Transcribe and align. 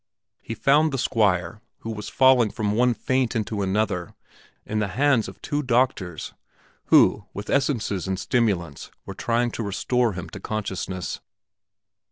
He 0.41 0.55
found 0.55 0.91
the 0.91 0.97
Squire, 0.97 1.61
who 1.81 1.91
was 1.91 2.09
falling 2.09 2.49
from 2.49 2.71
one 2.71 2.95
faint 2.95 3.35
into 3.35 3.61
another, 3.61 4.15
in 4.65 4.79
the 4.79 4.87
hands 4.87 5.27
of 5.27 5.39
two 5.43 5.61
doctors, 5.61 6.33
who 6.85 7.25
with 7.35 7.51
essences 7.51 8.07
and 8.07 8.19
stimulants 8.19 8.89
were 9.05 9.13
trying 9.13 9.51
to 9.51 9.61
restore 9.61 10.13
him 10.13 10.27
to 10.29 10.39
consciousness. 10.39 11.19